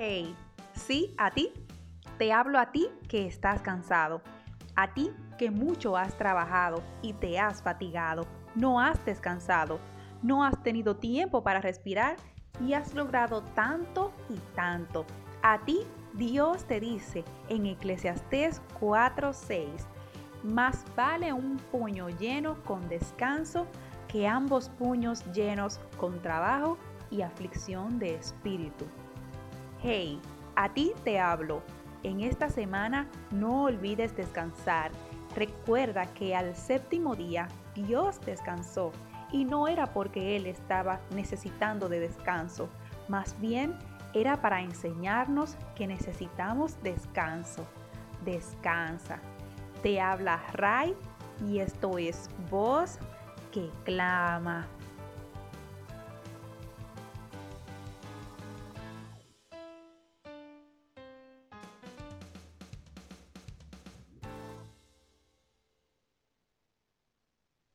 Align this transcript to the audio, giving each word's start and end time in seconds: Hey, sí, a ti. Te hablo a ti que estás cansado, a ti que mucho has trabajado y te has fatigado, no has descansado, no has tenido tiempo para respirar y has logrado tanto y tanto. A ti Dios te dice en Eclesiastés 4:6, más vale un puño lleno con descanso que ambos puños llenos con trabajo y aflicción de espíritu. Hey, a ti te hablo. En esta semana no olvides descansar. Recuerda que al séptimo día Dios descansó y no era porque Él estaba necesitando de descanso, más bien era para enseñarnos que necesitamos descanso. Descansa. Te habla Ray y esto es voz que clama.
Hey, 0.00 0.32
sí, 0.74 1.12
a 1.18 1.32
ti. 1.32 1.52
Te 2.18 2.32
hablo 2.32 2.60
a 2.60 2.70
ti 2.70 2.88
que 3.08 3.26
estás 3.26 3.62
cansado, 3.62 4.22
a 4.76 4.94
ti 4.94 5.10
que 5.38 5.50
mucho 5.50 5.96
has 5.96 6.16
trabajado 6.16 6.84
y 7.02 7.14
te 7.14 7.40
has 7.40 7.64
fatigado, 7.64 8.24
no 8.54 8.80
has 8.80 9.04
descansado, 9.04 9.80
no 10.22 10.44
has 10.44 10.62
tenido 10.62 10.94
tiempo 10.94 11.42
para 11.42 11.60
respirar 11.60 12.14
y 12.64 12.74
has 12.74 12.94
logrado 12.94 13.42
tanto 13.42 14.12
y 14.30 14.36
tanto. 14.54 15.04
A 15.42 15.64
ti 15.64 15.80
Dios 16.12 16.64
te 16.68 16.78
dice 16.78 17.24
en 17.48 17.66
Eclesiastés 17.66 18.62
4:6, 18.78 19.84
más 20.44 20.84
vale 20.94 21.32
un 21.32 21.56
puño 21.72 22.08
lleno 22.08 22.62
con 22.62 22.88
descanso 22.88 23.66
que 24.06 24.28
ambos 24.28 24.68
puños 24.68 25.24
llenos 25.32 25.80
con 25.96 26.22
trabajo 26.22 26.78
y 27.10 27.22
aflicción 27.22 27.98
de 27.98 28.14
espíritu. 28.14 28.86
Hey, 29.80 30.20
a 30.56 30.68
ti 30.74 30.92
te 31.04 31.20
hablo. 31.20 31.62
En 32.02 32.20
esta 32.20 32.48
semana 32.48 33.08
no 33.30 33.62
olvides 33.62 34.16
descansar. 34.16 34.90
Recuerda 35.36 36.06
que 36.14 36.34
al 36.34 36.56
séptimo 36.56 37.14
día 37.14 37.46
Dios 37.76 38.20
descansó 38.26 38.90
y 39.30 39.44
no 39.44 39.68
era 39.68 39.86
porque 39.86 40.34
Él 40.34 40.46
estaba 40.46 40.98
necesitando 41.14 41.88
de 41.88 42.00
descanso, 42.00 42.68
más 43.06 43.38
bien 43.40 43.78
era 44.14 44.40
para 44.40 44.62
enseñarnos 44.62 45.56
que 45.76 45.86
necesitamos 45.86 46.82
descanso. 46.82 47.64
Descansa. 48.24 49.20
Te 49.82 50.00
habla 50.00 50.42
Ray 50.54 50.96
y 51.46 51.60
esto 51.60 51.98
es 51.98 52.28
voz 52.50 52.98
que 53.52 53.70
clama. 53.84 54.66